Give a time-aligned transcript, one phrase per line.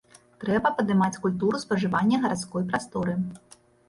[0.43, 3.13] Трэба падымаць культуру спажывання гарадской прасторы.